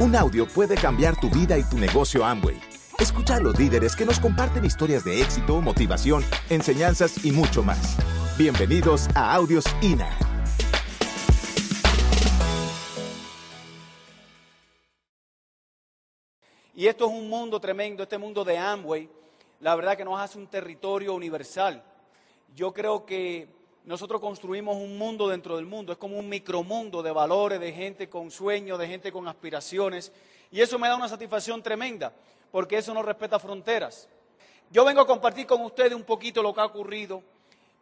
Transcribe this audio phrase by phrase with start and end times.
[0.00, 2.58] Un audio puede cambiar tu vida y tu negocio Amway.
[2.98, 7.98] Escucha a los líderes que nos comparten historias de éxito, motivación, enseñanzas y mucho más.
[8.38, 10.08] Bienvenidos a Audios INA.
[16.74, 19.06] Y esto es un mundo tremendo, este mundo de Amway,
[19.60, 21.84] la verdad que nos hace un territorio universal.
[22.54, 27.10] Yo creo que nosotros construimos un mundo dentro del mundo, es como un micromundo de
[27.10, 30.12] valores, de gente con sueños, de gente con aspiraciones,
[30.50, 32.12] y eso me da una satisfacción tremenda,
[32.50, 34.08] porque eso no respeta fronteras.
[34.70, 37.22] Yo vengo a compartir con ustedes un poquito lo que ha ocurrido,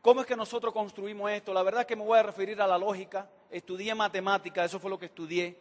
[0.00, 1.52] cómo es que nosotros construimos esto.
[1.52, 4.90] La verdad es que me voy a referir a la lógica, estudié matemática, eso fue
[4.90, 5.58] lo que estudié,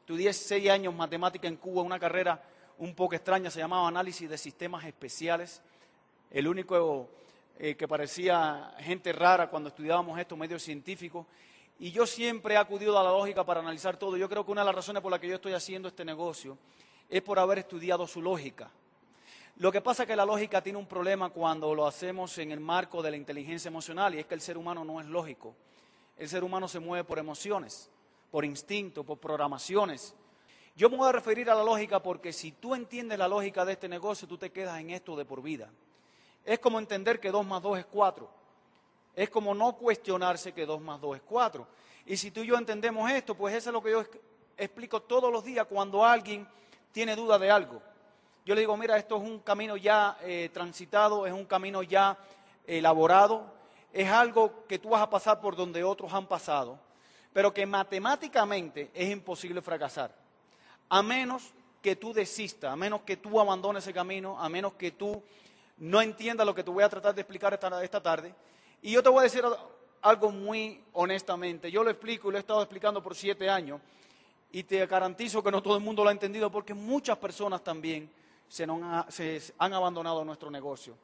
[0.00, 2.42] estudié seis años matemática en Cuba, una carrera
[2.78, 5.62] un poco extraña, se llamaba análisis de sistemas especiales,
[6.30, 7.08] el único
[7.60, 11.26] eh, que parecía gente rara cuando estudiábamos esto, medios científicos.
[11.80, 14.16] Y yo siempre he acudido a la lógica para analizar todo.
[14.16, 16.56] Yo creo que una de las razones por las que yo estoy haciendo este negocio
[17.08, 18.70] es por haber estudiado su lógica.
[19.56, 22.60] Lo que pasa es que la lógica tiene un problema cuando lo hacemos en el
[22.60, 25.56] marco de la inteligencia emocional y es que el ser humano no es lógico.
[26.16, 27.90] El ser humano se mueve por emociones,
[28.30, 30.14] por instinto, por programaciones.
[30.76, 33.72] Yo me voy a referir a la lógica porque si tú entiendes la lógica de
[33.72, 35.72] este negocio, tú te quedas en esto de por vida.
[36.44, 38.28] Es como entender que 2 más 2 es 4.
[39.14, 41.66] Es como no cuestionarse que 2 más 2 es 4.
[42.06, 44.04] Y si tú y yo entendemos esto, pues eso es lo que yo
[44.56, 46.46] explico todos los días cuando alguien
[46.92, 47.82] tiene duda de algo.
[48.44, 52.16] Yo le digo, mira, esto es un camino ya eh, transitado, es un camino ya
[52.66, 53.44] elaborado,
[53.92, 56.78] es algo que tú vas a pasar por donde otros han pasado,
[57.32, 60.14] pero que matemáticamente es imposible fracasar.
[60.88, 64.92] A menos que tú desistas, a menos que tú abandones ese camino, a menos que
[64.92, 65.22] tú
[65.78, 68.34] no entienda lo que te voy a tratar de explicar esta, tarde.
[68.82, 69.44] Y yo te voy a decir
[70.02, 71.70] algo muy honestamente.
[71.70, 73.80] Yo lo explico y lo he estado explicando por siete años.
[74.50, 78.10] Y te garantizo que no todo el mundo lo ha entendido porque muchas personas también
[78.48, 78.66] se,
[79.08, 80.94] se han abandonado nuestro negocio.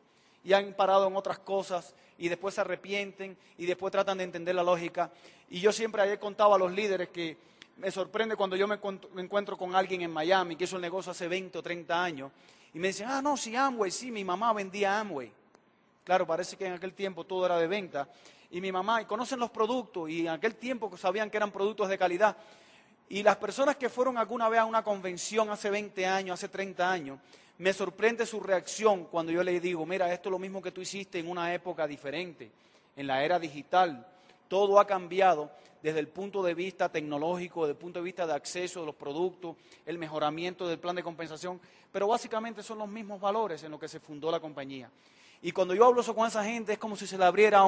[0.43, 4.55] Y han parado en otras cosas y después se arrepienten y después tratan de entender
[4.55, 5.11] la lógica.
[5.51, 7.37] Y yo siempre he contado a los líderes que
[7.77, 8.79] me sorprende cuando yo me
[9.23, 12.31] encuentro con alguien en Miami que hizo el negocio hace 20 o 30 años
[12.75, 15.33] y me dicen, ah, no, sí, Amway, sí, mi mamá vendía Amway.
[16.03, 18.09] Claro, parece que en aquel tiempo todo era de venta.
[18.51, 21.89] Y mi mamá, y conocen los productos, y en aquel tiempo sabían que eran productos
[21.89, 22.37] de calidad.
[23.09, 26.91] Y las personas que fueron alguna vez a una convención hace 20 años, hace 30
[26.91, 27.19] años,
[27.59, 30.81] me sorprende su reacción cuando yo les digo, mira, esto es lo mismo que tú
[30.81, 32.51] hiciste en una época diferente,
[32.97, 34.05] en la era digital.
[34.55, 35.51] Todo ha cambiado
[35.83, 38.95] desde el punto de vista tecnológico, desde el punto de vista de acceso a los
[38.95, 41.61] productos, el mejoramiento del plan de compensación,
[41.91, 44.89] pero básicamente son los mismos valores en los que se fundó la compañía.
[45.43, 47.65] Y cuando yo hablo eso con esa gente es como si se le abriera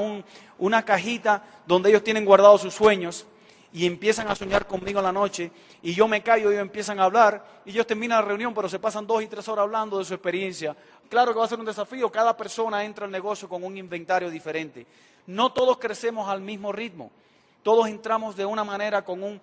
[0.58, 3.26] una cajita donde ellos tienen guardados sus sueños
[3.72, 5.50] y empiezan a soñar conmigo en la noche
[5.82, 8.68] y yo me callo y ellos empiezan a hablar y ellos terminan la reunión pero
[8.68, 10.76] se pasan dos y tres horas hablando de su experiencia.
[11.08, 14.30] Claro que va a ser un desafío, cada persona entra al negocio con un inventario
[14.30, 14.86] diferente.
[15.26, 17.10] No todos crecemos al mismo ritmo.
[17.62, 19.41] Todos entramos de una manera con,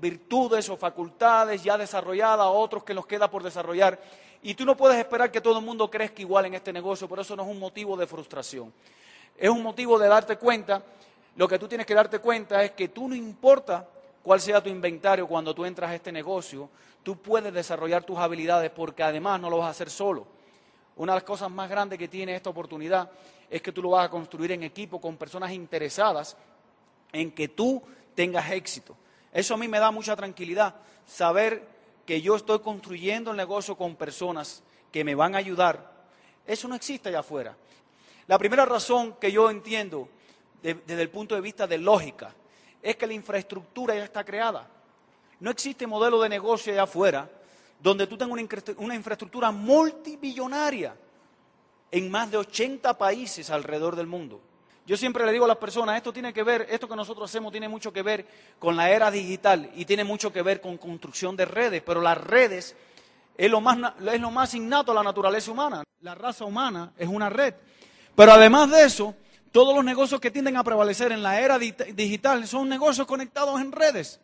[0.00, 4.00] virtudes o facultades ya desarrolladas, otros que nos queda por desarrollar.
[4.42, 7.20] Y tú no puedes esperar que todo el mundo crezca igual en este negocio, por
[7.20, 8.72] eso no es un motivo de frustración.
[9.38, 10.82] Es un motivo de darte cuenta,
[11.36, 13.88] lo que tú tienes que darte cuenta es que tú no importa
[14.22, 16.68] cuál sea tu inventario cuando tú entras a este negocio,
[17.02, 20.26] tú puedes desarrollar tus habilidades porque además no lo vas a hacer solo.
[20.96, 23.10] Una de las cosas más grandes que tiene esta oportunidad
[23.50, 26.36] es que tú lo vas a construir en equipo con personas interesadas
[27.12, 27.82] en que tú
[28.14, 28.96] tengas éxito.
[29.32, 30.74] Eso a mí me da mucha tranquilidad,
[31.06, 31.66] saber
[32.06, 34.62] que yo estoy construyendo el negocio con personas
[34.92, 35.92] que me van a ayudar.
[36.46, 37.56] Eso no existe allá afuera.
[38.26, 40.08] La primera razón que yo entiendo
[40.62, 42.34] desde el punto de vista de lógica
[42.82, 44.68] es que la infraestructura ya está creada.
[45.40, 47.28] No existe modelo de negocio allá afuera
[47.80, 48.38] donde tú tengas
[48.78, 50.96] una infraestructura multibillonaria
[51.94, 54.40] en más de 80 países alrededor del mundo.
[54.84, 57.52] Yo siempre le digo a las personas, esto tiene que ver, esto que nosotros hacemos
[57.52, 58.26] tiene mucho que ver
[58.58, 62.18] con la era digital y tiene mucho que ver con construcción de redes, pero las
[62.18, 62.74] redes
[63.38, 63.78] es lo más,
[64.12, 65.84] es lo más innato a la naturaleza humana.
[66.00, 67.54] La raza humana es una red.
[68.16, 69.14] Pero además de eso,
[69.52, 73.70] todos los negocios que tienden a prevalecer en la era digital son negocios conectados en
[73.70, 74.18] redes.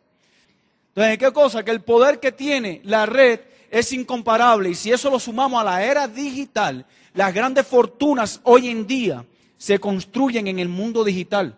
[0.89, 1.63] Entonces, ¿qué cosa?
[1.63, 3.39] Que el poder que tiene la red
[3.71, 4.69] es incomparable.
[4.69, 9.25] Y si eso lo sumamos a la era digital, las grandes fortunas hoy en día
[9.57, 11.55] se construyen en el mundo digital.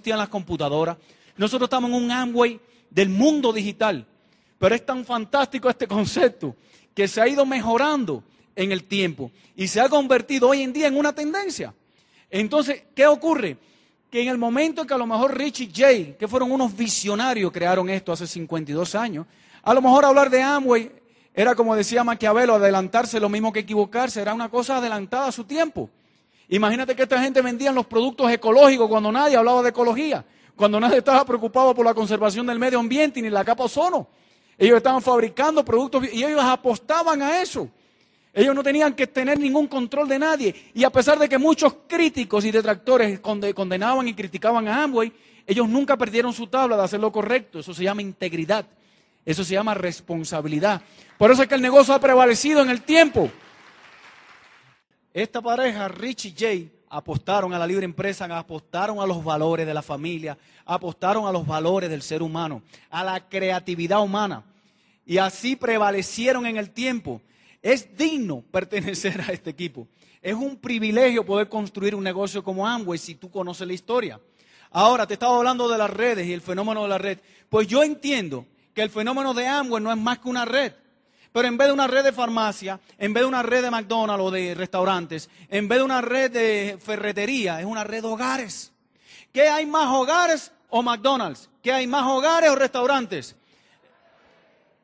[0.00, 0.96] Tienen las computadoras.
[1.36, 4.06] Nosotros estamos en un Amway del mundo digital.
[4.58, 6.54] Pero es tan fantástico este concepto
[6.94, 8.22] que se ha ido mejorando
[8.54, 11.74] en el tiempo y se ha convertido hoy en día en una tendencia.
[12.30, 13.56] Entonces, ¿qué ocurre?
[14.10, 17.52] Que en el momento que a lo mejor Rich y Jay, que fueron unos visionarios,
[17.52, 19.26] crearon esto hace 52 años,
[19.62, 20.90] A lo mejor hablar de Amway
[21.38, 25.44] era como decía Maquiavelo, adelantarse lo mismo que equivocarse, era una cosa adelantada a su
[25.44, 25.88] tiempo.
[26.48, 30.24] Imagínate que esta gente vendía los productos ecológicos cuando nadie hablaba de ecología,
[30.56, 34.08] cuando nadie estaba preocupado por la conservación del medio ambiente ni la capa ozono.
[34.58, 37.68] Ellos estaban fabricando productos y ellos apostaban a eso.
[38.34, 40.72] Ellos no tenían que tener ningún control de nadie.
[40.74, 45.12] Y a pesar de que muchos críticos y detractores condenaban y criticaban a Amway,
[45.46, 47.60] ellos nunca perdieron su tabla de hacer lo correcto.
[47.60, 48.66] Eso se llama integridad.
[49.24, 50.82] Eso se llama responsabilidad.
[51.18, 53.30] Por eso es que el negocio ha prevalecido en el tiempo.
[55.12, 59.74] Esta pareja, Rich y Jay, apostaron a la libre empresa, apostaron a los valores de
[59.74, 64.44] la familia, apostaron a los valores del ser humano, a la creatividad humana.
[65.04, 67.20] Y así prevalecieron en el tiempo.
[67.62, 69.88] Es digno pertenecer a este equipo.
[70.20, 74.20] Es un privilegio poder construir un negocio como Amway si tú conoces la historia.
[74.70, 77.18] Ahora, te estaba hablando de las redes y el fenómeno de la red.
[77.48, 78.46] Pues yo entiendo
[78.78, 80.72] que el fenómeno de Amway no es más que una red.
[81.32, 84.24] Pero en vez de una red de farmacia, en vez de una red de McDonald's
[84.24, 88.72] o de restaurantes, en vez de una red de ferretería, es una red de hogares.
[89.32, 91.50] ¿Qué hay más hogares o McDonald's?
[91.60, 93.34] ¿Qué hay más hogares o restaurantes?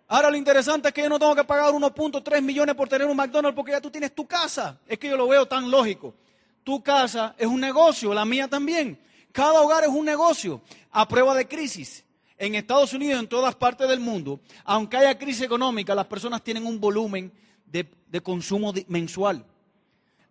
[0.09, 3.17] Ahora lo interesante es que yo no tengo que pagar 1.3 millones por tener un
[3.17, 4.77] McDonald's porque ya tú tienes tu casa.
[4.89, 6.17] Es que yo lo veo tan lógico.
[6.65, 9.01] Tu casa es un negocio, la mía también.
[9.31, 12.04] Cada hogar es un negocio a prueba de crisis
[12.39, 16.67] en Estados Unidos en todas partes del mundo, aunque haya crisis económica, las personas tienen
[16.67, 17.33] un volumen
[17.67, 17.87] de,
[18.23, 19.45] consumo mensual.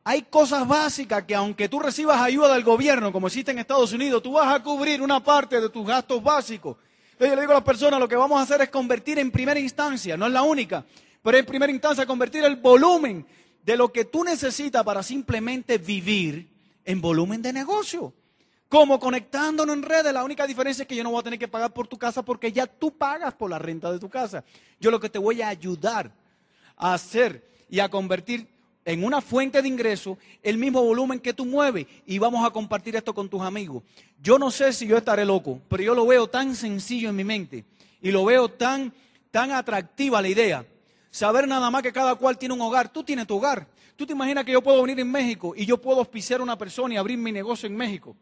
[0.06, 4.24] Hay cosas básicas que aunque tú recibas ayuda del gobierno, como existe en Estados Unidos,
[4.24, 6.78] tú vas a cubrir una parte de tus gastos básicos.
[7.20, 9.60] Yo le digo a las personas, lo que vamos a hacer es convertir en primera
[9.60, 10.86] instancia, no es la única,
[11.22, 13.26] pero en primera instancia convertir el volumen
[13.64, 16.50] de lo que tú necesitas para simplemente vivir
[16.84, 18.14] en volumen de negocio
[18.74, 20.12] como conectándonos en redes.
[20.12, 22.26] La única diferencia es que yo no voy a tener que pagar por tu casa
[22.26, 24.44] porque ya tú pagas por la renta de tu casa.
[24.80, 26.12] Yo lo que te voy a ayudar
[26.76, 28.48] a hacer y a convertir
[28.84, 32.96] en una fuente de ingreso el mismo volumen que tú mueves y vamos a compartir
[32.96, 33.84] esto con tus amigos.
[34.20, 37.24] Yo no sé si yo estaré loco, pero yo lo veo tan sencillo en mi
[37.24, 37.66] mente
[38.02, 38.92] y lo veo tan,
[39.30, 40.66] tan atractiva la idea.
[41.12, 42.92] Saber nada más que cada cual tiene un hogar.
[42.92, 43.68] Tú tienes tu hogar.
[43.96, 46.58] Tú te imaginas que yo puedo venir en México y yo puedo auspiciar a una
[46.58, 48.18] persona y abrir mi negocio en México.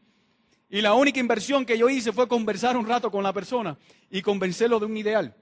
[0.74, 3.78] Y la única inversión que yo hice fue conversar un rato con la persona
[4.10, 5.36] y convencerlo de un ideal.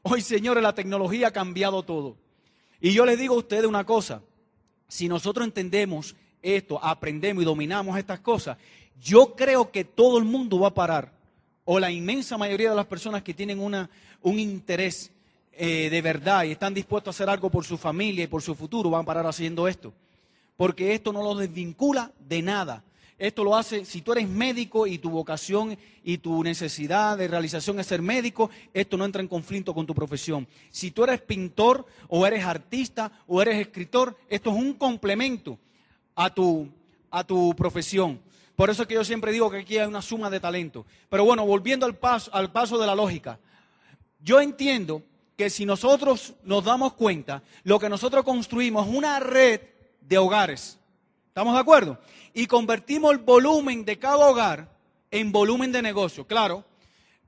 [0.00, 2.16] Hoy, señores, la tecnología ha cambiado todo.
[2.80, 4.22] Y yo les digo a ustedes una cosa,
[4.88, 8.56] si nosotros entendemos esto, aprendemos y dominamos estas cosas,
[9.02, 11.12] yo creo que todo el mundo va a parar,
[11.66, 13.90] o la inmensa mayoría de las personas que tienen una,
[14.22, 15.12] un interés
[15.52, 18.54] eh, de verdad y están dispuestos a hacer algo por su familia y por su
[18.54, 19.92] futuro, van a parar haciendo esto.
[20.56, 22.82] Porque esto no los desvincula de nada.
[23.18, 27.78] Esto lo hace, si tú eres médico y tu vocación y tu necesidad de realización
[27.78, 30.48] es ser médico, esto no entra en conflicto con tu profesión.
[30.70, 35.58] Si tú eres pintor o eres artista o eres escritor, esto es un complemento
[36.16, 36.68] a tu,
[37.10, 38.20] a tu profesión.
[38.56, 40.84] Por eso es que yo siempre digo que aquí hay una suma de talento.
[41.08, 43.38] Pero bueno, volviendo al paso, al paso de la lógica,
[44.20, 45.02] yo entiendo
[45.36, 49.60] que si nosotros nos damos cuenta, lo que nosotros construimos es una red
[50.00, 50.78] de hogares.
[51.34, 51.98] ¿Estamos de acuerdo?
[52.34, 54.68] y convertimos el volumen de cada hogar
[55.10, 56.26] en volumen de negocio.
[56.26, 56.64] Claro,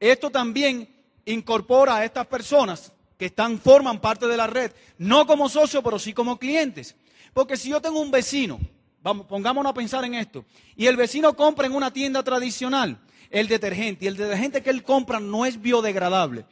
[0.00, 0.88] esto también
[1.24, 5.98] incorpora a estas personas que están, forman parte de la red, no como socios, pero
[5.98, 6.96] sí como clientes.
[7.32, 8.58] Porque si yo tengo un vecino,
[9.02, 10.44] vamos, pongámonos a pensar en esto,
[10.74, 12.98] y el vecino compra en una tienda tradicional
[13.30, 16.44] el detergente, y el detergente que él compra no es biodegradable,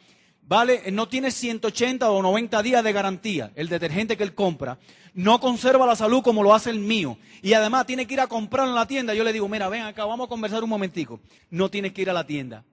[0.46, 4.78] vale, no tiene 180 o 90 días de garantía, el detergente que él compra,
[5.14, 8.26] no conserva la salud como lo hace el mío, y además tiene que ir a
[8.26, 11.20] comprar en la tienda, yo le digo, mira, ven acá, vamos a conversar un momentico,
[11.50, 12.64] no tienes que ir a la tienda.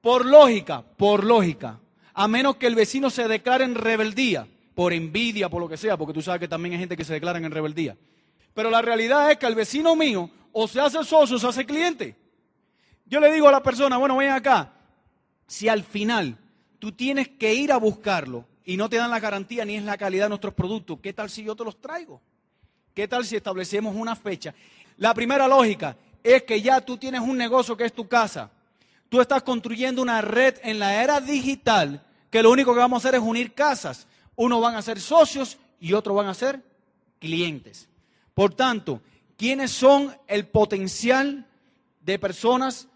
[0.00, 1.78] Por lógica, por lógica,
[2.14, 5.96] a menos que el vecino se declare en rebeldía, por envidia, por lo que sea,
[5.96, 7.96] porque tú sabes que también hay gente que se declara en rebeldía.
[8.54, 11.66] Pero la realidad es que el vecino mío o se hace socio o se hace
[11.66, 12.16] cliente.
[13.06, 14.72] Yo le digo a la persona, bueno, ven acá,
[15.46, 16.38] si al final
[16.80, 19.96] tú tienes que ir a buscarlo y no te dan la garantía ni es la
[19.96, 22.20] calidad de nuestros productos, ¿qué tal si yo te los traigo?
[22.94, 24.54] ¿Qué tal si establecemos una fecha?
[24.96, 28.50] La primera lógica es que ya tú tienes un negocio que es tu casa.
[29.08, 33.08] Tú estás construyendo una red en la era digital que lo único que vamos a
[33.08, 34.06] hacer es unir casas.
[34.36, 36.62] Uno van a ser socios y otro van a ser
[37.18, 37.88] clientes.
[38.34, 39.02] Por tanto,
[39.36, 41.46] ¿quiénes son el potencial
[42.00, 42.88] de personas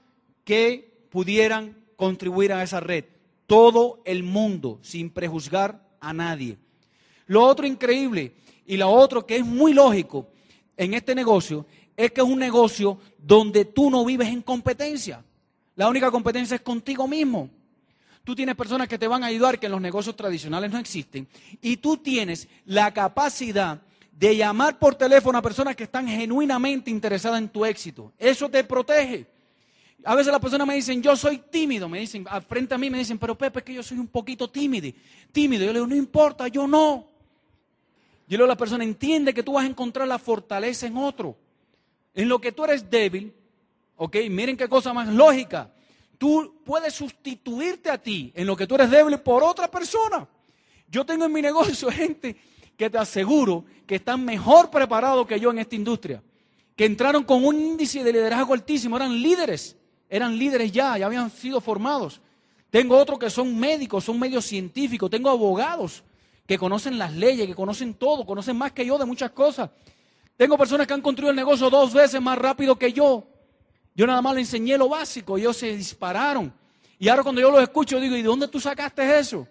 [0.45, 3.05] que pudieran contribuir a esa red?
[3.47, 6.59] Todo el mundo sin prejuzgar a nadie.
[7.27, 8.35] Lo otro increíble
[8.67, 10.29] y lo otro que es muy lógico
[10.77, 15.25] en este negocio es que es un negocio donde tú no vives en competencia.
[15.77, 17.51] La única competencia es contigo mismo.
[18.23, 21.29] tú tienes personas que te van a ayudar que en los negocios tradicionales no existen,
[21.61, 27.39] y tú tienes la capacidad de llamar por teléfono a personas que están genuinamente interesadas
[27.39, 28.13] en tu éxito.
[28.19, 29.27] Eso te protege.
[30.05, 32.99] A veces las personas me dicen, yo soy tímido, me dicen, frente a mí me
[32.99, 34.91] dicen, pero Pepe, es que yo soy un poquito tímido.
[35.33, 35.65] Tímido.
[35.65, 37.07] Yo le digo, no importa, yo no.
[38.27, 41.37] Yo le digo la persona, entiende que tú vas a encontrar la fortaleza en otro.
[42.15, 43.33] En lo que tú eres débil,
[43.97, 45.71] ok, miren qué cosa más lógica.
[46.19, 50.29] Tú puedes sustituirte a ti en lo que tú eres débil por otra persona.
[50.89, 52.37] Yo tengo en mi negocio gente
[52.77, 56.23] que te aseguro que están mejor preparados que yo en esta industria,
[56.77, 59.77] que entraron con un índice de liderazgo altísimo, eran líderes
[60.09, 62.21] eran líderes ya, ya habían sido formados.
[62.71, 66.03] Tengo otros que son médicos, son medios científicos, tengo abogados
[66.47, 69.71] que conocen las leyes, que conocen todo, conocen más que yo de muchas cosas.
[70.37, 73.27] Tengo personas que han construido el negocio dos veces más rápido que yo.
[73.95, 76.53] Yo nada más le enseñé lo básico, ellos se dispararon.
[76.99, 79.47] Y ahora cuando yo los escucho digo, ¿y de dónde tú sacaste eso?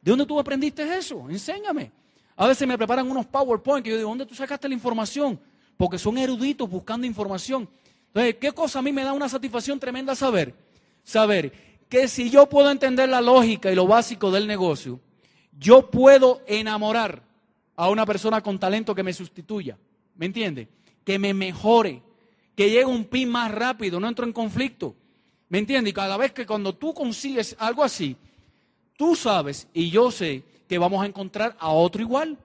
[0.00, 1.28] ¿De dónde tú aprendiste eso?
[1.28, 1.92] Enséñame.
[2.36, 5.38] A veces me preparan unos PowerPoint que yo digo, ¿dónde tú sacaste la información?
[5.76, 7.68] Porque son eruditos buscando información.
[8.18, 10.52] Entonces, ¿qué cosa a mí me da una satisfacción tremenda saber?
[11.04, 11.52] Saber
[11.88, 14.98] que si yo puedo entender la lógica y lo básico del negocio,
[15.56, 17.22] yo puedo enamorar
[17.76, 19.78] a una persona con talento que me sustituya.
[20.16, 20.66] ¿Me entiende?
[21.04, 22.02] Que me mejore,
[22.56, 24.96] que llegue un pin más rápido, no entro en conflicto.
[25.48, 25.90] ¿Me entiende?
[25.90, 28.16] Y cada vez que cuando tú consigues algo así,
[28.96, 32.36] tú sabes y yo sé que vamos a encontrar a otro igual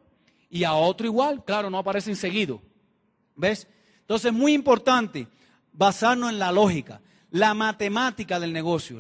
[0.52, 1.44] y a otro igual.
[1.44, 2.62] Claro, no aparecen seguido.
[3.36, 3.68] ¿Ves?
[4.02, 5.28] Entonces, es muy importante
[5.74, 7.02] basarnos en la lógica,
[7.32, 9.00] la matemática del negocio.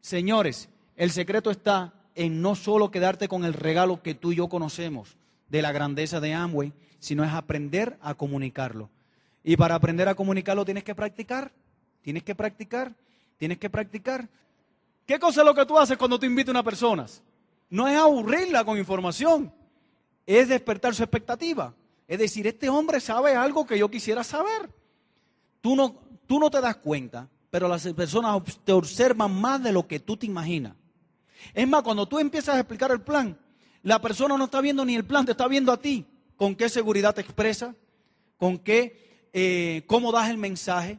[0.00, 4.48] Señores, el secreto está en no solo quedarte con el regalo que tú y yo
[4.48, 5.16] conocemos
[5.48, 8.90] de la grandeza de Amway, sino es aprender a comunicarlo.
[9.42, 11.52] Y para aprender a comunicarlo tienes que practicar,
[12.02, 12.92] tienes que practicar,
[13.36, 14.28] tienes que practicar.
[15.06, 17.06] ¿Qué cosa es lo que tú haces cuando te invitas a una persona?
[17.68, 19.52] No es aburrirla con información,
[20.26, 21.74] es despertar su expectativa.
[22.06, 24.68] Es decir, este hombre sabe algo que yo quisiera saber.
[25.60, 25.94] Tú no,
[26.26, 30.16] tú no te das cuenta, pero las personas te observan más de lo que tú
[30.16, 30.74] te imaginas.
[31.54, 33.38] Es más, cuando tú empiezas a explicar el plan,
[33.82, 36.06] la persona no está viendo ni el plan, te está viendo a ti.
[36.36, 37.74] ¿Con qué seguridad te expresa?
[38.36, 40.98] ¿Con qué, eh, cómo das el mensaje?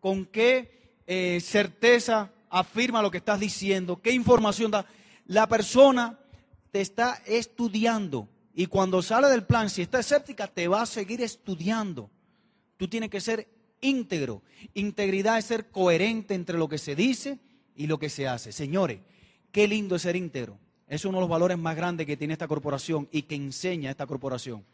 [0.00, 4.00] ¿Con qué eh, certeza afirma lo que estás diciendo?
[4.00, 4.86] ¿Qué información da?
[5.26, 6.18] La persona
[6.70, 11.22] te está estudiando y cuando sale del plan, si está escéptica, te va a seguir
[11.22, 12.10] estudiando.
[12.76, 13.48] Tú tienes que ser
[13.82, 14.42] íntegro.
[14.72, 17.38] Integridad es ser coherente entre lo que se dice
[17.76, 18.52] y lo que se hace.
[18.52, 19.00] Señores,
[19.50, 20.58] qué lindo es ser íntegro.
[20.88, 24.06] Es uno de los valores más grandes que tiene esta corporación y que enseña esta
[24.06, 24.64] corporación.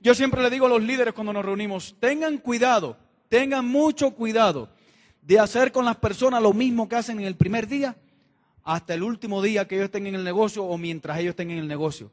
[0.00, 2.96] Yo siempre le digo a los líderes cuando nos reunimos, tengan cuidado,
[3.28, 4.68] tengan mucho cuidado
[5.22, 7.96] de hacer con las personas lo mismo que hacen en el primer día
[8.62, 11.58] hasta el último día que ellos estén en el negocio o mientras ellos estén en
[11.58, 12.10] el negocio.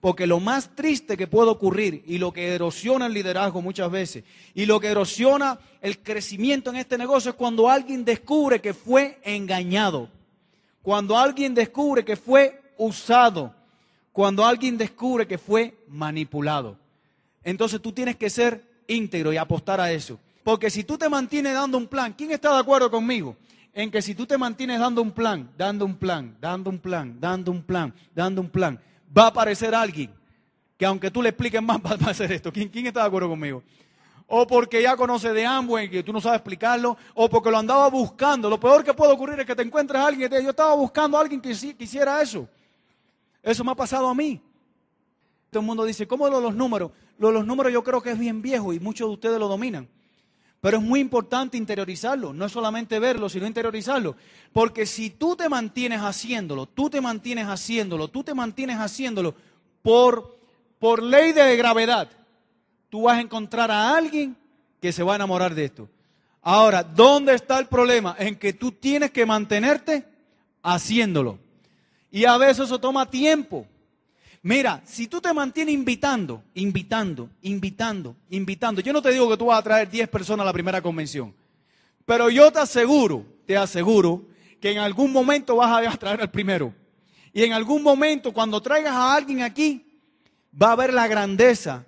[0.00, 4.24] Porque lo más triste que puede ocurrir y lo que erosiona el liderazgo muchas veces
[4.54, 9.20] y lo que erosiona el crecimiento en este negocio es cuando alguien descubre que fue
[9.24, 10.08] engañado,
[10.80, 13.54] cuando alguien descubre que fue usado,
[14.10, 16.78] cuando alguien descubre que fue manipulado.
[17.44, 20.18] Entonces tú tienes que ser íntegro y apostar a eso.
[20.42, 23.36] Porque si tú te mantienes dando un plan, ¿quién está de acuerdo conmigo?
[23.72, 27.20] En que si tú te mantienes dando un plan, dando un plan, dando un plan,
[27.20, 28.80] dando un plan, dando un plan,
[29.16, 30.12] va a aparecer alguien
[30.76, 32.50] que aunque tú le expliques más, va a hacer esto.
[32.50, 33.62] ¿Quién, está de acuerdo conmigo?
[34.26, 37.88] O porque ya conoce de Amway que tú no sabes explicarlo, o porque lo andaba
[37.90, 38.48] buscando.
[38.48, 40.74] Lo peor que puede ocurrir es que te encuentres a alguien que te yo estaba
[40.74, 42.48] buscando a alguien que quisiera eso.
[43.42, 44.40] Eso me ha pasado a mí.
[45.50, 46.92] Todo el mundo dice, ¿cómo lo los números?
[47.18, 49.48] Lo de los números yo creo que es bien viejo y muchos de ustedes lo
[49.48, 49.88] dominan.
[50.60, 54.16] Pero es muy importante interiorizarlo, no es solamente verlo, sino interiorizarlo.
[54.52, 59.34] Porque si tú te mantienes haciéndolo, tú te mantienes haciéndolo, tú te mantienes haciéndolo
[59.82, 60.38] por,
[60.78, 62.08] por ley de gravedad,
[62.90, 64.36] tú vas a encontrar a alguien
[64.82, 65.88] que se va a enamorar de esto.
[66.42, 68.16] Ahora, ¿dónde está el problema?
[68.18, 70.04] En que tú tienes que mantenerte
[70.62, 71.38] haciéndolo.
[72.10, 73.66] Y a veces eso toma tiempo.
[74.42, 79.46] Mira, si tú te mantienes invitando, invitando, invitando, invitando, yo no te digo que tú
[79.46, 81.34] vas a traer 10 personas a la primera convención,
[82.06, 84.24] pero yo te aseguro, te aseguro
[84.58, 86.74] que en algún momento vas a traer al primero.
[87.32, 89.86] Y en algún momento, cuando traigas a alguien aquí,
[90.60, 91.84] va a ver la grandeza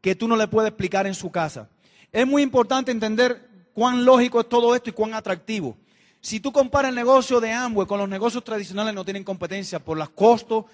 [0.00, 1.68] que tú no le puedes explicar en su casa.
[2.12, 5.76] Es muy importante entender cuán lógico es todo esto y cuán atractivo.
[6.20, 9.98] Si tú comparas el negocio de Amway con los negocios tradicionales, no tienen competencia por
[9.98, 10.64] los costos,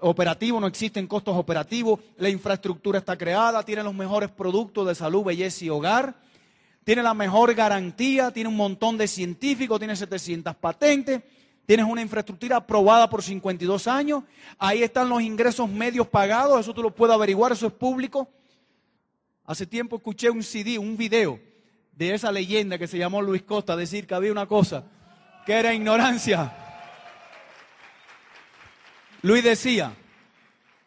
[0.00, 5.24] operativo, no existen costos operativos, la infraestructura está creada, tiene los mejores productos de salud,
[5.24, 6.14] belleza y hogar,
[6.84, 11.22] tiene la mejor garantía, tiene un montón de científicos, tiene 700 patentes,
[11.68, 14.24] Tienes una infraestructura aprobada por 52 años.
[14.58, 16.58] Ahí están los ingresos medios pagados.
[16.58, 18.26] Eso tú lo puedes averiguar, eso es público.
[19.44, 21.38] Hace tiempo escuché un CD, un video
[21.92, 24.82] de esa leyenda que se llamó Luis Costa decir que había una cosa
[25.44, 26.67] que era ignorancia.
[29.22, 29.94] Luis decía,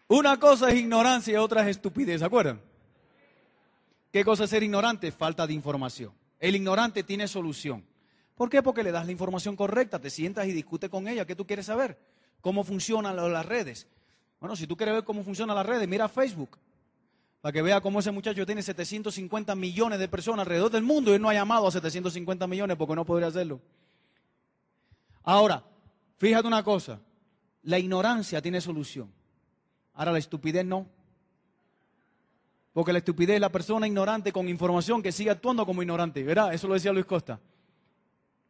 [0.08, 2.62] una cosa es ignorancia y otra es estupidez, ¿se acuerdan?
[4.12, 5.12] ¿Qué cosa es ser ignorante?
[5.12, 6.14] Falta de información.
[6.40, 7.84] El ignorante tiene solución.
[8.36, 8.64] ¿Por qué?
[8.64, 11.26] Porque le das la información correcta, te sientas y discutes con ella.
[11.26, 11.98] ¿Qué tú quieres saber?
[12.42, 13.88] ¿Cómo funcionan las redes?
[14.40, 16.58] Bueno, si tú quieres ver cómo funcionan las redes, mira Facebook.
[17.42, 21.16] Para que vea cómo ese muchacho tiene 750 millones de personas alrededor del mundo y
[21.16, 23.60] él no ha llamado a 750 millones porque no podría hacerlo.
[25.24, 25.64] Ahora,
[26.18, 27.00] fíjate una cosa.
[27.64, 29.12] La ignorancia tiene solución.
[29.94, 30.88] Ahora la estupidez no.
[32.74, 36.54] Porque la estupidez es la persona ignorante con información que sigue actuando como ignorante, ¿verdad?
[36.54, 37.40] Eso lo decía Luis Costa.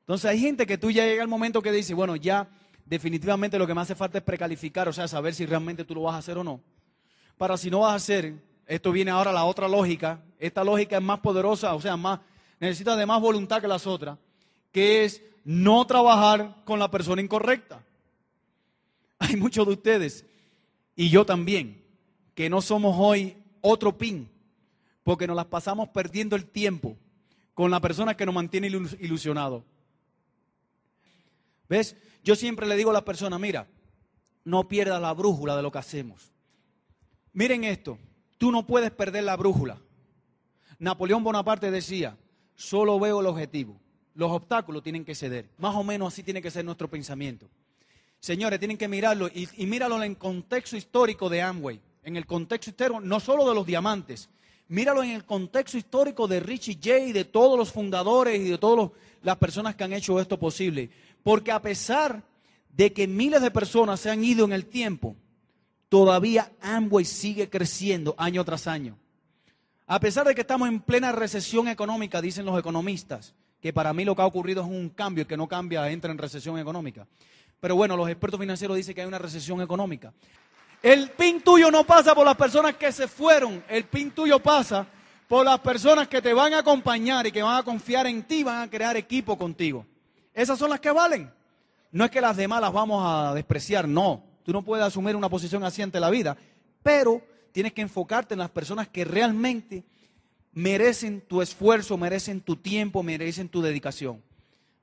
[0.02, 2.48] Entonces hay gente que tú ya llega el momento que dice, bueno, ya
[2.86, 6.04] definitivamente lo que me hace falta es precalificar, o sea, saber si realmente tú lo
[6.04, 6.62] vas a hacer o no.
[7.38, 8.36] Para si no vas a hacer,
[8.68, 12.20] esto viene ahora la otra lógica, esta lógica es más poderosa, o sea, más,
[12.60, 14.18] necesita de más voluntad que las otras,
[14.72, 17.82] que es no trabajar con la persona incorrecta.
[19.38, 20.26] Muchos de ustedes,
[20.96, 21.84] y yo también,
[22.36, 24.30] que no somos hoy otro pin,
[25.04, 26.98] porque nos las pasamos perdiendo el tiempo
[27.54, 29.64] con la persona que nos mantiene ilusionados.
[31.68, 31.96] ¿Ves?
[32.24, 33.68] Yo siempre le digo a la persona, mira,
[34.44, 36.32] no pierdas la brújula de lo que hacemos.
[37.34, 37.98] Miren esto,
[38.38, 39.80] tú no puedes perder la brújula.
[40.80, 42.18] Napoleón Bonaparte decía,
[42.56, 43.80] solo veo el objetivo,
[44.16, 45.50] los obstáculos tienen que ceder.
[45.58, 47.48] Más o menos así tiene que ser nuestro pensamiento.
[48.22, 52.70] Señores, tienen que mirarlo y, míralo en el contexto histórico de Amway en el contexto
[52.70, 54.30] histórico, no solo de los diamantes,
[54.68, 58.92] míralo en el contexto histórico de Richie J, de todos los fundadores y de todas
[59.24, 60.90] las personas que han hecho esto posible.
[61.24, 62.24] Porque a pesar
[62.76, 65.16] de que miles de personas se han ido en el tiempo,
[65.90, 68.98] todavía Amway sigue creciendo año tras año.
[69.88, 74.06] A pesar de que estamos en plena recesión económica, dicen los economistas, que para mí
[74.06, 77.08] lo que ha ocurrido es un cambio, que no cambia, entra en recesión económica.
[77.62, 80.12] Pero bueno, los expertos financieros dicen que hay una recesión económica.
[80.82, 84.88] El pin tuyo no pasa por las personas que se fueron, el pin tuyo pasa
[85.28, 88.44] por las personas que te van a acompañar y que van a confiar en ti,
[88.44, 89.86] van a crear equipo contigo.
[90.34, 91.32] Esas son las que valen.
[91.92, 94.24] No es que las demás las vamos a despreciar, no.
[94.44, 96.36] Tú no puedes asumir una posición así ante la vida,
[96.82, 97.22] pero
[97.52, 99.84] tienes que enfocarte en las personas que realmente
[100.52, 104.24] merecen tu esfuerzo, merecen tu tiempo, merecen tu dedicación.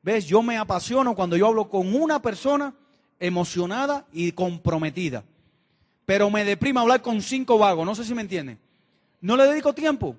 [0.09, 0.27] ¿Ves?
[0.27, 2.75] Yo me apasiono cuando yo hablo con una persona
[3.21, 5.23] emocionada y comprometida
[6.09, 8.59] pero me deprima hablar con cinco vagos, no sé si me entienden.
[9.21, 10.16] No le dedico tiempo.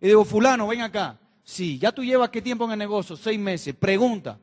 [0.00, 1.18] Y digo, fulano, ven acá.
[1.42, 3.74] Sí, ya tú llevas qué tiempo en el negocio, seis meses.
[3.74, 4.38] Pregunta,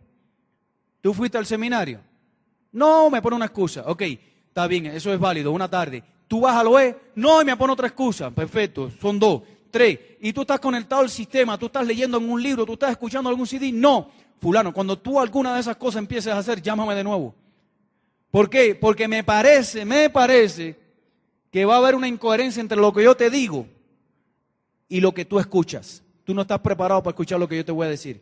[0.99, 2.01] ¿tú fuiste al seminario?
[2.73, 3.85] No, me pone una excusa.
[3.85, 6.03] Ok, está bien, eso es válido, una tarde.
[6.27, 6.97] ¿Tú vas a lo E?
[7.15, 8.29] No, y me pone otra excusa.
[8.29, 9.43] Perfecto, son dos.
[9.71, 12.91] Tres, y tú estás conectado al sistema, tú estás leyendo en un libro, tú estás
[12.91, 13.71] escuchando algún CD.
[13.71, 17.36] No, fulano, cuando tú alguna de esas cosas empieces a hacer, llámame de nuevo.
[18.32, 18.75] ¿Por qué?
[18.75, 20.78] Porque me parece, me parece
[21.52, 23.67] que va a haber una incoherencia entre lo que yo te digo
[24.88, 26.04] y lo que tú escuchas.
[26.23, 28.21] Tú no estás preparado para escuchar lo que yo te voy a decir.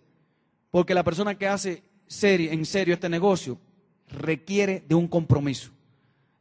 [0.71, 3.57] Porque la persona que hace en serio este negocio
[4.07, 5.71] requiere de un compromiso.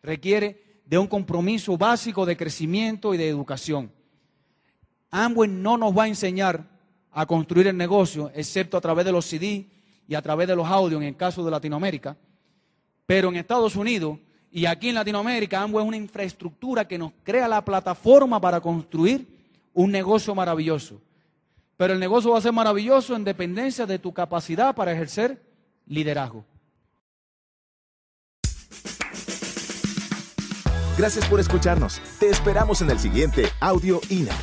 [0.03, 3.91] Requiere de un compromiso básico de crecimiento y de educación.
[5.11, 6.76] Amway no nos va a enseñar
[7.17, 9.67] a construir el negocio, excepto a través de los CD
[10.07, 12.15] y a través de los audios en el caso de Latinoamérica.
[13.07, 14.19] Pero en Estados Unidos
[14.53, 19.27] y aquí en Latinoamérica, Amway es una infraestructura que nos crea la plataforma para construir
[19.73, 21.01] un negocio maravilloso.
[21.79, 25.43] Pero el negocio va a ser maravilloso en dependencia de tu capacidad para ejercer
[25.87, 26.45] liderazgo.
[30.99, 31.99] Gracias por escucharnos.
[32.21, 34.37] Te esperamos en el siguiente Audio INA.